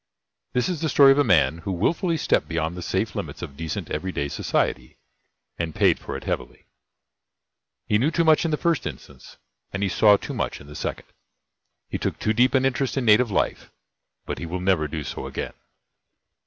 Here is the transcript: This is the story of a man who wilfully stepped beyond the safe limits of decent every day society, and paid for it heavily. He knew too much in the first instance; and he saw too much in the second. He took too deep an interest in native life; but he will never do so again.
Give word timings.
This 0.53 0.67
is 0.67 0.81
the 0.81 0.89
story 0.89 1.11
of 1.11 1.19
a 1.19 1.23
man 1.23 1.59
who 1.59 1.71
wilfully 1.71 2.17
stepped 2.17 2.47
beyond 2.47 2.75
the 2.75 2.81
safe 2.81 3.13
limits 3.15 3.43
of 3.43 3.55
decent 3.55 3.91
every 3.91 4.11
day 4.11 4.29
society, 4.29 4.97
and 5.59 5.75
paid 5.75 5.99
for 5.99 6.17
it 6.17 6.23
heavily. 6.23 6.65
He 7.85 7.99
knew 7.99 8.09
too 8.09 8.23
much 8.23 8.43
in 8.43 8.49
the 8.49 8.57
first 8.57 8.87
instance; 8.87 9.37
and 9.71 9.83
he 9.83 9.89
saw 9.89 10.17
too 10.17 10.33
much 10.33 10.59
in 10.59 10.65
the 10.65 10.73
second. 10.73 11.05
He 11.87 11.99
took 11.99 12.17
too 12.17 12.33
deep 12.33 12.55
an 12.55 12.65
interest 12.65 12.97
in 12.97 13.05
native 13.05 13.29
life; 13.29 13.69
but 14.25 14.39
he 14.39 14.47
will 14.47 14.59
never 14.59 14.87
do 14.87 15.03
so 15.03 15.27
again. 15.27 15.53